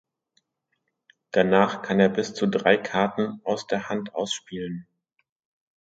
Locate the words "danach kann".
1.29-1.99